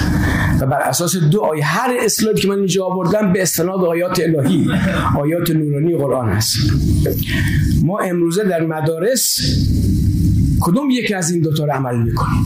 و 0.60 0.66
بر 0.66 0.80
اساس 0.80 1.16
دو 1.16 1.40
آیه 1.40 1.64
هر 1.64 1.96
اسلاید 2.00 2.38
که 2.38 2.48
من 2.48 2.58
اینجا 2.58 2.84
آوردم 2.84 3.32
به 3.32 3.42
استناد 3.42 3.84
آیات 3.84 4.20
الهی 4.20 4.70
آیات 5.18 5.50
نورانی 5.50 5.94
قرآن 5.94 6.28
است. 6.28 6.56
ما 7.82 7.98
امروزه 7.98 8.44
در 8.44 8.66
مدارس 8.66 9.40
کدوم 10.62 10.90
یکی 10.90 11.14
از 11.14 11.30
این 11.30 11.40
دوتا 11.40 11.64
رو 11.64 11.72
عمل 11.72 12.02
می‌کنیم 12.02 12.44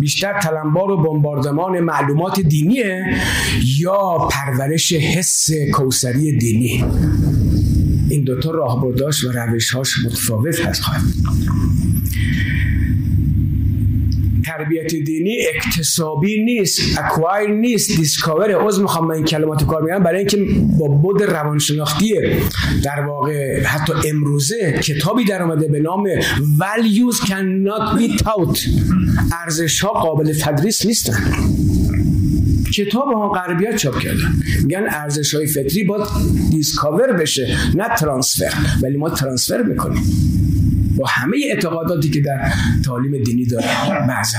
بیشتر 0.00 0.40
تلمبار 0.40 0.90
و 0.90 0.96
بمباردمان 0.96 1.80
معلومات 1.80 2.40
دینیه 2.40 3.16
یا 3.78 4.28
پرورش 4.30 4.92
حس 4.92 5.48
کوسری 5.72 6.38
دینی؟ 6.38 6.84
این 8.10 8.24
دوتا 8.24 8.50
راهبرداش 8.50 9.24
و 9.24 9.32
روشهاش 9.32 10.04
متفاوت 10.06 10.60
هست. 10.60 10.82
خواهد 10.82 11.02
تربیت 14.48 14.94
دینی 14.94 15.36
اکتسابی 15.54 16.44
نیست 16.44 16.98
acquire 16.98 17.50
نیست 17.50 17.96
discover 17.96 18.50
عوض 18.52 18.80
می‌خوام 18.80 19.06
من 19.06 19.14
این 19.14 19.24
کلمات 19.24 19.66
کار 19.66 19.82
میگم 19.82 20.02
برای 20.02 20.18
اینکه 20.18 20.36
با 20.78 20.88
بود 20.88 21.22
روانشناختی 21.22 22.14
در 22.84 23.00
واقع 23.06 23.62
حتی 23.62 23.92
امروزه 24.08 24.80
کتابی 24.82 25.24
در 25.24 25.42
آمده 25.42 25.68
به 25.68 25.80
نام 25.80 26.08
values 26.60 27.16
cannot 27.16 27.98
be 27.98 28.22
taught. 28.22 28.68
ارزش 29.42 29.80
ها 29.80 29.88
قابل 29.88 30.32
تدریس 30.32 30.86
نیستن. 30.86 31.18
کتاب 32.74 33.12
ها 33.12 33.28
غربیا 33.28 33.76
چاپ 33.76 33.98
کردن. 33.98 34.32
میگن 34.62 34.86
ارزش 34.88 35.34
های 35.34 35.46
فطری 35.46 35.84
با 35.84 36.06
دیسکاور 36.50 37.12
بشه 37.12 37.56
نه 37.74 37.88
ترانسفر 37.98 38.52
ولی 38.82 38.96
ما 38.96 39.10
ترانسفر 39.10 39.62
می‌کنیم. 39.62 40.02
با 40.98 41.06
همه 41.06 41.36
اعتقاداتی 41.50 42.10
که 42.10 42.20
در 42.20 42.52
تعلیم 42.84 43.22
دینی 43.24 43.46
داره 43.46 43.66
بعضا. 44.08 44.38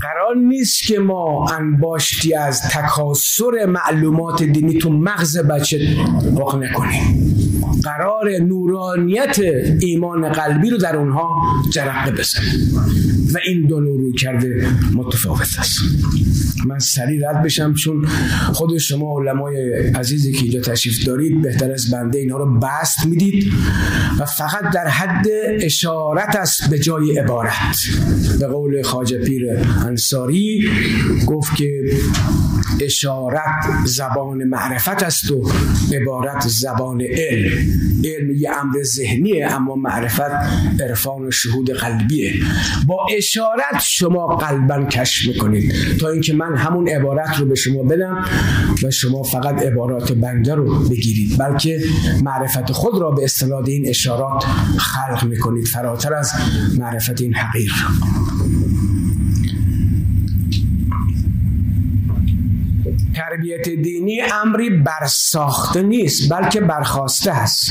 قرار 0.00 0.36
نیست 0.36 0.82
که 0.82 0.98
ما 0.98 1.46
انباشتی 1.58 2.34
از 2.34 2.62
تکاسر 2.62 3.66
معلومات 3.68 4.42
دینی 4.42 4.78
تو 4.78 4.90
مغز 4.90 5.38
بچه 5.38 5.96
واقع 6.32 6.58
نکنیم. 6.58 7.35
قرار 7.86 8.30
نورانیت 8.40 9.36
ایمان 9.80 10.32
قلبی 10.32 10.70
رو 10.70 10.76
در 10.76 10.96
اونها 10.96 11.28
جرقه 11.72 12.10
بزنه. 12.10 12.52
و 13.34 13.38
این 13.46 13.66
دو 13.66 13.80
نور 13.80 14.14
کرده 14.14 14.68
متفاوت 14.94 15.58
است. 15.58 15.80
من 16.66 16.78
سریع 16.78 17.30
رد 17.30 17.42
بشم 17.42 17.74
چون 17.74 18.06
خود 18.52 18.78
شما 18.78 19.20
علمای 19.20 19.72
عزیزی 19.72 20.32
که 20.32 20.42
اینجا 20.42 20.60
تشریف 20.60 21.04
دارید 21.04 21.42
بهتر 21.42 21.72
از 21.72 21.90
بنده 21.90 22.18
اینا 22.18 22.36
رو 22.36 22.58
بست 22.58 23.06
می‌دید 23.06 23.52
و 24.18 24.24
فقط 24.24 24.74
در 24.74 24.88
حد 24.88 25.26
اشارت 25.60 26.36
است 26.36 26.70
به 26.70 26.78
جای 26.78 27.18
عبارت. 27.18 27.76
به 28.40 28.46
قول 28.46 28.82
خاجه 28.82 29.18
پیر 29.18 29.46
انصاری 29.86 30.68
گفت 31.26 31.56
که 31.56 31.70
اشارت 32.80 33.64
زبان 33.84 34.44
معرفت 34.44 35.02
است 35.02 35.30
و 35.30 35.50
عبارت 35.94 36.48
زبان 36.48 37.02
علم. 37.02 37.75
علم 38.04 38.30
یه 38.30 38.50
امر 38.50 38.82
ذهنیه 38.82 39.52
اما 39.52 39.74
معرفت 39.74 40.30
عرفان 40.80 41.22
و 41.22 41.30
شهود 41.30 41.70
قلبیه. 41.70 42.34
با 42.86 43.06
اشارت 43.16 43.80
شما 43.82 44.26
قلبا 44.26 44.84
کشف 44.84 45.28
می‌کنید. 45.28 45.72
تا 46.00 46.08
اینکه 46.08 46.32
من 46.32 46.56
همون 46.56 46.88
عبارت 46.88 47.38
رو 47.38 47.46
به 47.46 47.54
شما 47.54 47.82
بدم 47.82 48.24
و 48.82 48.90
شما 48.90 49.22
فقط 49.22 49.62
عبارات 49.62 50.12
بنده 50.12 50.54
رو 50.54 50.88
بگیرید 50.88 51.38
بلکه 51.38 51.80
معرفت 52.22 52.72
خود 52.72 53.00
را 53.00 53.10
به 53.10 53.24
اصطلاح 53.24 53.64
این 53.66 53.88
اشارات 53.88 54.44
خلق 54.78 55.24
می‌کنید. 55.24 55.66
فراتر 55.66 56.14
از 56.14 56.32
معرفت 56.78 57.20
این 57.20 57.34
حقیر. 57.34 57.72
تربیت 63.16 63.68
دینی 63.68 64.20
امری 64.20 64.70
برساخته 64.70 65.82
نیست 65.82 66.32
بلکه 66.32 66.60
برخواسته 66.60 67.32
است. 67.32 67.70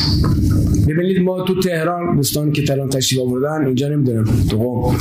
ببینید 0.87 1.21
ما 1.21 1.41
تو 1.41 1.59
تهران 1.59 2.15
دوستان 2.15 2.51
که 2.51 2.63
تهران 2.63 2.89
تشریف 2.89 3.21
آوردن 3.21 3.65
اینجا 3.65 3.87
نمی‌دونم. 3.87 4.25
تو 4.49 4.91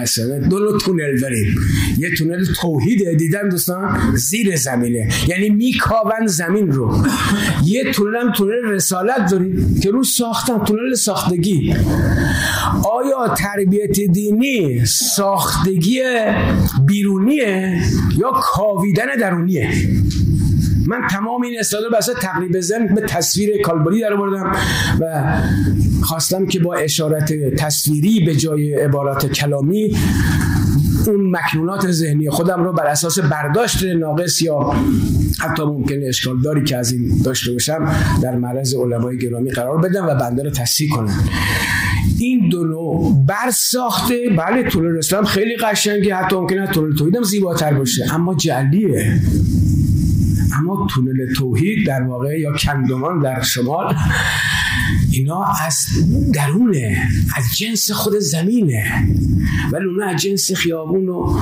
هستن 0.00 0.48
دو 0.48 0.78
تونل 0.78 1.20
داریم. 1.20 1.56
یه 1.98 2.14
تونل 2.14 2.44
توحید 2.60 3.18
دیدن 3.18 3.48
دوستان 3.48 3.98
زیر 4.14 4.56
زمینه. 4.56 5.08
یعنی 5.28 5.50
میکاون 5.50 6.26
زمین 6.26 6.72
رو. 6.72 6.96
یه 7.64 7.92
تونل 7.92 8.32
تونل 8.32 8.64
رسالت 8.64 9.30
داریم 9.30 9.80
که 9.82 9.90
رو 9.90 10.04
ساختن. 10.04 10.58
تونل 10.58 10.94
ساختگی. 10.94 11.74
آیا 12.84 13.34
تربیت 13.38 14.00
دینی 14.00 14.86
ساختگی 14.86 16.00
بیرونیه 16.86 17.80
یا 18.18 18.30
کاویدن 18.30 19.06
درونیه؟ 19.20 19.70
من 20.86 21.00
تمام 21.10 21.42
این 21.42 21.58
استعداد 21.58 21.92
بسه 21.92 22.14
تقریب 22.14 22.60
زن 22.60 22.86
به 22.86 23.00
تصویر 23.00 23.62
کالبری 23.62 24.00
در 24.00 24.16
بردم 24.16 24.52
و 25.00 25.34
خواستم 26.02 26.46
که 26.46 26.60
با 26.60 26.74
اشارت 26.74 27.32
تصویری 27.56 28.24
به 28.24 28.36
جای 28.36 28.74
عبارات 28.74 29.26
کلامی 29.26 29.96
اون 31.06 31.36
مکنونات 31.36 31.90
ذهنی 31.90 32.30
خودم 32.30 32.64
رو 32.64 32.72
بر 32.72 32.86
اساس 32.86 33.18
برداشت 33.18 33.84
ناقص 33.84 34.42
یا 34.42 34.74
حتی 35.38 35.62
ممکن 35.62 35.94
اشکال 36.02 36.40
داری 36.40 36.64
که 36.64 36.76
از 36.76 36.92
این 36.92 37.22
داشته 37.24 37.52
باشم 37.52 37.94
در 38.22 38.36
معرض 38.36 38.74
علمای 38.74 39.18
گرامی 39.18 39.50
قرار 39.50 39.78
بدم 39.78 40.06
و 40.06 40.14
بنده 40.14 40.42
رو 40.42 40.50
تصحیح 40.50 40.90
کنم. 40.90 41.28
این 42.18 42.48
دو 42.48 42.64
نوع 42.64 43.24
بر 43.26 43.50
ساخته 43.52 44.14
بله 44.38 44.70
طول 44.70 44.98
اسلام 44.98 45.24
خیلی 45.24 45.56
قشنگه 45.56 46.14
حتی 46.14 46.36
ممکنه 46.36 46.66
طول 46.66 46.94
توحیدم 46.94 47.22
زیباتر 47.22 47.74
باشه 47.74 48.14
اما 48.14 48.34
جلیه 48.34 49.20
اما 50.58 50.86
تونل 50.90 51.34
توحید 51.34 51.86
در 51.86 52.02
واقع 52.02 52.40
یا 52.40 52.52
کندمان 52.52 53.20
در 53.20 53.42
شمال 53.42 53.96
اینا 55.12 55.44
از 55.66 55.86
درونه 56.32 57.08
از 57.36 57.44
جنس 57.58 57.90
خود 57.90 58.18
زمینه. 58.18 59.08
ولی 59.72 59.84
اونا 59.84 60.06
از 60.06 60.20
جنس 60.20 60.52
خیابون 60.52 61.08
و 61.08 61.40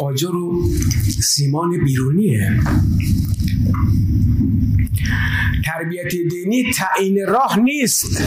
آجر 0.00 0.34
و 0.34 0.70
سیمان 1.22 1.84
بیرونیه. 1.84 2.60
تربیت 5.64 6.08
دینی 6.30 6.72
تعیین 6.72 7.26
راه 7.28 7.58
نیست 7.58 8.22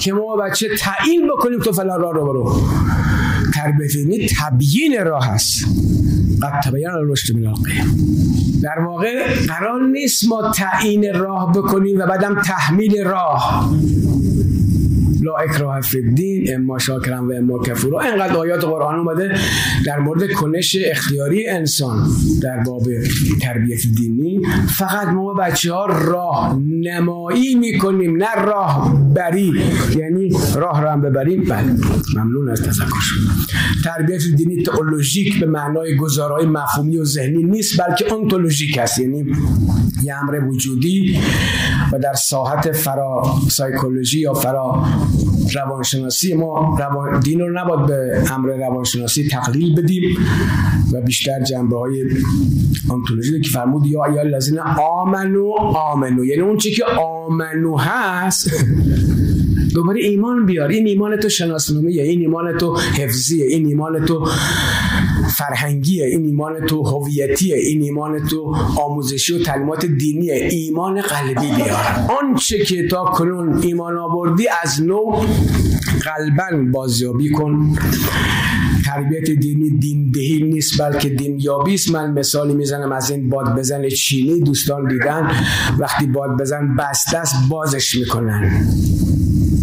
که 0.00 0.12
ما 0.12 0.36
بچه 0.36 0.68
تعیین 0.78 1.28
بکنیم 1.28 1.60
تو 1.60 1.72
فلان 1.72 2.00
راه 2.00 2.14
رو 2.14 2.24
برو. 2.24 2.62
تربیت 3.54 3.92
دینی 3.92 4.28
تبیین 4.38 5.04
راه 5.04 5.26
هست 5.26 5.66
قد 6.42 6.60
تبین 6.64 6.90
الرشد 6.90 7.36
من 7.36 7.52
در 8.62 8.84
واقع 8.86 9.34
قرار 9.48 9.82
نیست 9.82 10.28
ما 10.28 10.50
تعیین 10.50 11.14
راه 11.14 11.52
بکنیم 11.52 11.98
و 11.98 12.06
بعدم 12.06 12.42
تحمیل 12.42 13.04
راه. 13.04 13.70
لا 15.26 15.32
اکراه 15.36 15.80
فی 15.80 15.98
الدین 15.98 16.54
اما 16.54 16.78
شاکرم 16.78 17.28
و 17.28 17.32
اما 17.32 17.58
کفورا 17.58 18.00
اینقدر 18.00 18.36
آیات 18.36 18.64
قرآن 18.64 18.98
اومده 18.98 19.34
در 19.86 19.98
مورد 19.98 20.32
کنش 20.32 20.76
اختیاری 20.84 21.48
انسان 21.48 22.08
در 22.42 22.62
باب 22.62 22.82
تربیت 23.42 23.80
دینی. 23.96 24.42
فقط 24.78 25.08
ما 25.08 25.34
بچه 25.34 25.72
ها 25.72 25.86
راه 25.86 26.58
نمایی 26.68 27.54
می‌کنیم 27.54 28.16
نه 28.16 28.34
راه 28.34 29.00
بری 29.14 29.62
یعنی 29.96 30.30
راه 30.54 30.82
را 30.82 30.92
هم 30.92 31.00
ببریم. 31.00 31.44
بله 31.44 31.74
ممنون 32.16 32.48
از 32.48 32.62
تذکر 32.62 32.86
تربیت 33.84 34.22
دینی 34.36 34.62
تئولوژیک 34.62 35.40
به 35.40 35.46
معنای 35.46 35.96
گزارهای 35.96 36.46
مفهومی 36.46 36.98
و 36.98 37.04
ذهنی 37.04 37.42
نیست 37.42 37.80
بلکه 37.80 38.14
انتولوژیک 38.14 38.78
است. 38.78 38.98
یعنی 38.98 39.32
یه 40.02 40.14
امر 40.14 40.48
وجودی 40.48 41.18
و 41.92 41.98
در 41.98 42.14
ساحت 42.14 42.72
فرا 42.72 43.22
سایکولوژی 43.50 44.20
یا 44.20 44.34
فرا 44.34 44.84
روانشناسی 45.54 46.34
ما 46.34 46.76
روان 46.80 47.20
دین 47.20 47.40
رو 47.40 47.52
نباید 47.52 47.86
به 47.86 48.22
امر 48.32 48.48
روانشناسی 48.48 49.28
تقلیل 49.28 49.82
بدیم 49.82 50.18
و 50.92 51.00
بیشتر 51.00 51.42
جنبه 51.42 51.78
های 51.78 52.04
آنتولوژی 52.88 53.40
که 53.40 53.50
فرمود 53.50 53.86
یا 53.86 54.00
یا 54.16 54.22
لازم 54.22 54.58
آمنو 54.78 55.52
آمنو. 55.74 56.24
یعنی 56.24 56.42
اون 56.42 56.56
چی 56.56 56.70
که 56.70 56.84
آمنو 56.84 57.78
هست 57.78 58.50
دوباره 59.76 60.00
ایمان 60.00 60.46
بیار. 60.46 60.68
این 60.68 60.86
ایمان 60.86 61.16
تو 61.16 61.28
شناسنامه 61.28 61.90
این 61.90 62.20
ایمان 62.20 62.58
تو 62.58 62.76
حفظیه 62.76 63.46
این 63.46 63.66
ایمان 63.66 64.04
تو 64.04 64.28
فرهنگیه 65.36 66.04
این 66.04 66.24
ایمان 66.24 66.66
تو 66.66 66.82
هویتیه 66.82 67.56
این 67.56 67.82
ایمان 67.82 68.26
تو 68.26 68.56
آموزشی 68.76 69.32
و 69.32 69.42
تعلیمات 69.42 69.86
دینیه. 69.86 70.48
ایمان 70.52 71.00
قلبی 71.00 71.54
بیار. 71.56 72.10
آنچه 72.22 72.64
که 72.64 72.88
تا 72.88 73.04
کنون 73.04 73.58
ایمان 73.62 73.98
آوردی 73.98 74.44
از 74.62 74.82
نو 74.82 75.24
قلبا 76.04 76.70
بازیابی 76.72 77.30
کن. 77.30 77.76
تربیت 78.86 79.30
دینی 79.30 79.70
دین 79.70 80.10
دهی 80.10 80.42
نیست 80.42 80.82
بلکه 80.82 81.08
دین 81.08 81.38
یابی 81.40 81.74
است. 81.74 81.90
من 81.90 82.12
مثالی 82.18 82.54
می‌زنم 82.54 82.92
از 82.92 83.10
این 83.10 83.28
باد 83.28 83.58
بزن 83.58 83.88
چینی 83.88 84.40
دوستان 84.40 84.88
دیدن. 84.88 85.30
وقتی 85.78 86.06
باد 86.06 86.30
بزن 86.40 86.76
بسته 86.76 87.18
است 87.18 87.34
بازش 87.50 87.94
می‌کنن. 87.94 88.66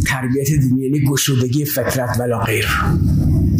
تربیت 0.07 0.47
دینی 0.47 0.83
یعنی 0.83 0.99
گشودگی 1.09 1.65
فطرت 1.65 2.19
ولا 2.19 2.39
غیر. 2.39 2.67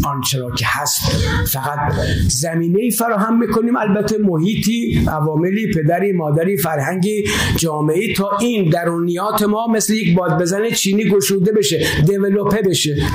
آنچه 0.04 0.40
را 0.40 0.52
که 0.52 0.66
هست 0.68 1.02
فقط 1.48 1.94
زمینه 2.28 2.80
ای 2.82 2.92
فراهم 2.92 3.40
می‌کنیم. 3.40 3.78
البته 3.78 4.18
محیطی 4.18 5.06
عواملی 5.08 5.72
پدری 5.74 6.12
مادری 6.12 6.58
فرهنگی 6.58 7.24
جامعه 7.58 8.14
تا 8.14 8.30
این 8.42 8.70
درونیات 8.70 9.44
ما 9.44 9.68
مثل 9.68 9.94
یک 9.94 10.16
باد 10.16 10.42
بزن 10.42 10.70
چینی 10.70 11.10
گشوده 11.10 11.52
بشه 11.52 11.88
دیولوپه 12.06 12.62
بشه 12.62 13.08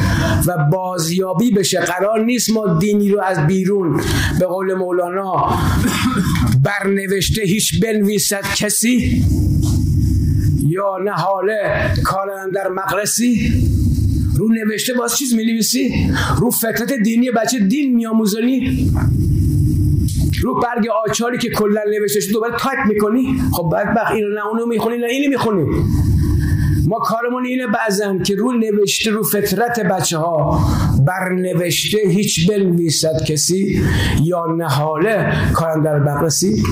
و 0.47 0.53
بازیابی 0.73 1.51
بشه. 1.51 1.81
قرار 1.81 2.25
نیست 2.25 2.51
ما 2.51 2.79
دینی 2.79 3.11
رو 3.11 3.21
از 3.21 3.47
بیرون 3.47 4.01
به 4.41 4.47
قول 4.47 4.75
مولانا 4.75 5.59
برنوشته 6.65 7.43
هیچ 7.43 7.81
بنویسد 7.81 8.45
کسی. 8.57 9.25
یا 10.79 10.99
نهاله 11.05 11.91
کارد 12.05 12.51
اندر 12.51 12.69
مغرسی؟ 12.69 13.53
رو 14.37 14.49
نوشته 14.49 14.95
باز 14.95 15.17
چیز 15.19 15.35
می 15.35 15.45
نویسی 15.45 16.11
رو 16.39 16.51
فطرت 16.51 16.93
دینی 16.93 17.31
بچه 17.31 17.59
دین 17.59 17.95
میاموزنی 17.95 18.91
رو 20.43 20.61
برگ 20.61 20.89
آچاری 21.09 21.39
که 21.39 21.51
کلا 21.51 21.81
نوشته 22.01 22.21
شده 22.21 22.33
دوباره 22.33 22.57
تایپ 22.59 22.79
می‌کنی؟ 22.89 23.41
خب 23.53 23.75
بدبخت 23.75 24.13
اینو 24.13 24.29
نه 24.29 24.47
اونو 24.47 24.67
می‌خونی 24.67 24.97
نه 24.99 25.07
اینو 25.07 25.31
می‌خونی. 25.31 25.67
ما 26.89 26.99
کارمون 26.99 27.47
اینه 27.47 27.67
بعضن 27.67 28.23
که 28.23 28.35
رو 28.35 28.53
نوشته 28.53 29.11
رو 29.11 29.23
فطرت 29.23 29.81
بچه 29.81 30.19
ها 30.19 30.61
بر 31.07 31.33
نوشته 31.33 31.99
هیچ 32.09 32.51
بنویسد 32.51 33.25
کسی 33.25 33.83
یا 34.23 34.45
نهاله 34.59 35.33
کارن 35.53 35.83
در 35.83 35.99
بقرسی. 35.99 36.63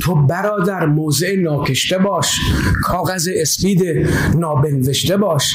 تو 0.00 0.14
برادر 0.14 0.86
موضع 0.86 1.36
ناکشته 1.36 1.98
باش 1.98 2.40
کاغذ 2.82 3.28
اسپید 3.36 3.82
نابنوشته 4.38 5.16
باش. 5.16 5.54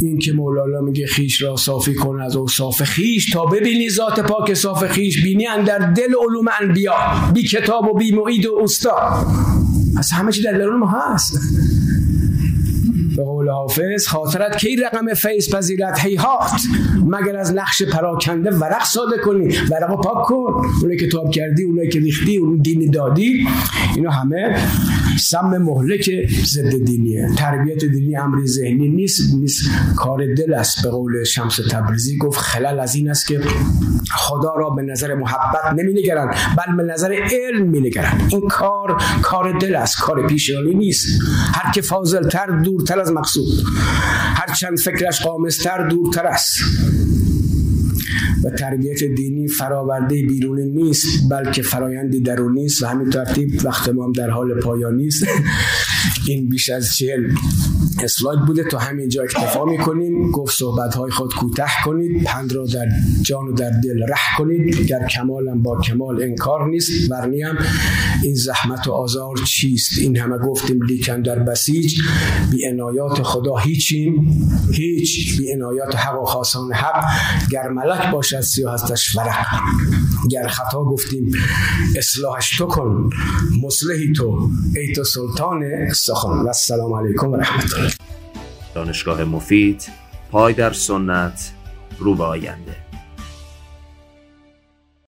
این 0.00 0.18
که 0.18 0.32
مولانا 0.32 0.80
میگه 0.80 1.06
خیش 1.06 1.42
را 1.42 1.56
صافی 1.56 1.94
کن 1.94 2.20
از 2.20 2.36
صاف 2.50 2.82
خیش 2.82 3.30
تا 3.30 3.44
ببینی 3.44 3.90
ذات 3.90 4.20
پاک 4.20 4.54
صاف 4.54 4.86
خیش 4.86 5.22
بینی 5.22 5.44
در 5.66 5.78
دل 5.78 6.14
علوم 6.28 6.44
انبیا 6.60 6.94
بی 7.34 7.42
کتاب 7.42 7.94
و 7.94 7.98
بی 7.98 8.12
معید 8.12 8.46
و 8.46 8.58
استاد 8.62 9.26
از 9.96 10.10
همه 10.12 10.32
چی 10.32 10.42
در 10.42 10.52
درون 10.52 10.78
ما 10.78 10.86
هست. 10.86 11.38
به 13.16 13.24
قول 13.24 13.48
حافظ 13.48 14.06
خاطرت 14.06 14.56
کی 14.56 14.76
رقم 14.76 15.14
فیض 15.14 15.54
پذیرت 15.54 15.98
هیهات! 15.98 16.50
مگر 17.06 17.36
از 17.36 17.54
نقش 17.54 17.82
پراکنده 17.82 18.50
ورق 18.50 18.84
ساده 18.84 19.18
کنی؟ 19.24 19.48
ورق 19.70 20.00
پاک 20.02 20.26
کن! 20.26 20.66
اونایی 20.80 20.98
که 20.98 21.08
تاب 21.08 21.30
کردی 21.30 21.62
اونایی 21.62 21.88
که 21.88 22.00
ریختی 22.00 22.36
اون 22.36 22.56
دینی 22.56 22.88
دادی 22.88 23.46
اینا 23.96 24.10
همه 24.10 24.56
سم 25.18 25.58
مهلک 25.58 26.10
ضد 26.44 26.84
دینیه. 26.84 27.28
تربیت 27.38 27.84
دینی 27.84 28.16
امری 28.16 28.46
ذهنی 28.46 28.88
نیست 28.88 29.34
نیست. 29.34 29.70
کار 29.96 30.34
دل 30.34 30.54
است. 30.54 30.82
به 30.82 30.90
قول 30.90 31.24
شمس 31.24 31.56
تبریزی 31.70 32.18
گفت 32.18 32.38
خلل 32.38 32.80
از 32.80 32.94
این 32.94 33.10
است 33.10 33.26
که 33.26 33.40
خدا 34.10 34.54
را 34.54 34.70
به 34.70 34.82
نظر 34.82 35.14
محبت 35.14 35.72
نمی 35.78 35.92
نگرن 35.92 36.26
بل 36.28 36.76
به 36.76 36.92
نظر 36.92 37.12
علم 37.12 37.66
می 37.66 37.80
نگرن 37.80 38.20
این 38.28 38.48
کار 38.48 39.02
کار 39.22 39.58
دل 39.58 39.74
است. 39.74 40.00
کار 40.00 40.26
پیشانی 40.26 40.74
نیست. 40.74 41.06
هر 41.54 41.72
که 41.72 41.82
فاضل 41.82 42.28
تر 42.28 42.46
دورتر 42.46 43.00
از 43.00 43.09
مقصود. 43.10 43.48
هر 44.34 44.54
چند 44.54 44.78
فکرش 44.78 45.22
قامستر 45.22 45.88
دورتر 45.88 46.26
است. 46.26 46.60
و 48.44 48.50
تربیت 48.50 49.04
دینی 49.04 49.48
فراورده 49.48 50.22
بیرونی 50.22 50.64
نیست 50.64 51.06
بلکه 51.30 51.62
فرایندی 51.62 52.20
درونی 52.20 52.64
است 52.64 52.82
و 52.82 52.86
همین 52.86 53.10
ترتیب 53.10 53.60
وقت 53.64 53.88
ما 53.88 54.04
هم 54.04 54.12
در 54.12 54.30
حال 54.30 54.60
پایانی 54.60 55.06
است 55.06 55.26
این 56.28 56.48
بیش 56.48 56.68
از 56.68 56.96
چهل 56.96 57.34
اسلاید 58.02 58.40
بوده. 58.40 58.64
تا 58.64 58.78
همینجا 58.78 59.22
اکتفا 59.22 59.64
می‌کنیم. 59.64 60.30
گفت 60.30 60.56
صحبت 60.56 60.94
های 60.94 61.10
خود 61.10 61.34
کوتاه 61.34 61.70
کنید. 61.84 62.24
پند 62.24 62.52
را 62.52 62.66
در 62.66 62.86
جان 63.22 63.48
و 63.48 63.52
در 63.52 63.70
دل 63.70 64.02
ره 64.02 64.36
کنید. 64.38 64.86
گر 64.86 65.06
کمالم 65.06 65.62
با 65.62 65.80
کمال 65.80 66.22
انکار 66.22 66.68
نیست 66.68 67.10
ورنی 67.10 67.42
هم 67.42 67.58
این 68.22 68.34
زحمت 68.34 68.86
و 68.88 68.92
آزار 68.92 69.36
چیست؟ 69.46 69.98
این 69.98 70.16
همه 70.16 70.38
گفتیم 70.38 70.82
لیکن 70.82 71.22
در 71.22 71.38
بسیج. 71.38 72.00
بی 72.50 72.66
انایات 72.66 73.22
خدا 73.22 73.56
هیچیم. 73.56 74.26
هیچ 74.72 75.38
بی 75.38 75.52
انایات 75.52 75.96
حق 75.96 76.22
و 76.22 76.24
خاصان 76.24 76.72
حق. 76.72 77.04
گر 77.50 77.68
ملک 77.68 78.10
باشد 78.12 78.40
سیاه 78.40 78.74
هستش 78.74 79.16
ورق. 79.16 79.46
گر 80.30 80.48
خطا 80.48 80.84
گفتیم 80.84 81.32
اصلاحش 81.96 82.56
تو 82.56 82.66
کن. 82.66 83.10
مصلحی 83.62 84.12
تو. 84.12 84.50
ای 84.76 84.92
تو 84.92 85.04
سلطان 85.04 85.62
سخن 85.92 86.28
و 86.28 86.46
السلام 86.46 86.92
علیکم 86.94 87.32
و 87.32 87.36
رحمت 87.36 87.74
الله. 87.74 87.92
دانشگاه 88.74 89.24
مفید 89.24 89.88
پای 90.30 90.54
در 90.54 90.72
سنت 90.72 91.50
رو 91.98 92.14
به 92.14 92.24
آینده. 92.24 92.89